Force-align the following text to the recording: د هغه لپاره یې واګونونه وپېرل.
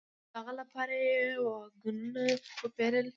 د 0.29 0.31
هغه 0.37 0.51
لپاره 0.59 0.93
یې 1.07 1.17
واګونونه 1.45 2.23
وپېرل. 2.63 3.07